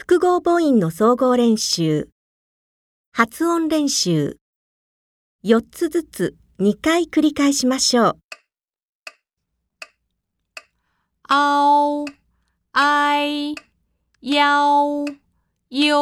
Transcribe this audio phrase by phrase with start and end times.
[0.00, 2.08] 複合母音の総合練習、
[3.12, 4.38] 発音練習、
[5.44, 8.18] 4つずつ2回繰り返しましょう。
[11.28, 12.06] あお、
[12.72, 13.54] あい、
[14.22, 15.04] やお、
[15.68, 15.92] よ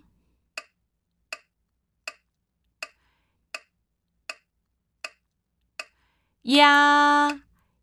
[6.51, 7.31] ya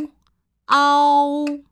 [0.65, 1.63] 嗷！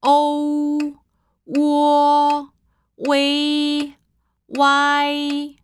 [0.00, 0.94] 哦！
[1.46, 2.52] 窝、
[2.96, 3.94] 喂！
[4.48, 5.61] 喂！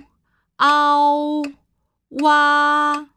[0.57, 1.43] 凹，
[2.09, 3.07] 挖，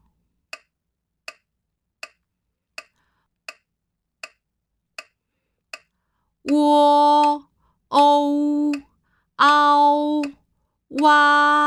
[6.43, 7.45] 窝，
[7.89, 8.71] 欧，
[9.35, 10.21] 凹，
[11.01, 11.66] 挖。